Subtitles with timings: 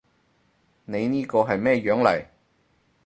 [0.85, 2.25] 你呢個係咩樣嚟？